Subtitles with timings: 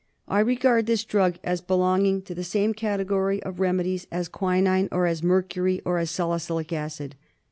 [0.27, 5.05] I regard this drug as belonging to the same category of remedies as quinine, or
[5.05, 7.15] as mercury, or as salicylic acid.